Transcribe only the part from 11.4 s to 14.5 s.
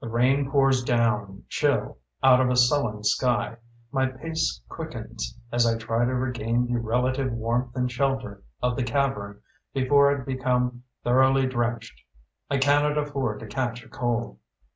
drenched. I cannot afford to catch a cold.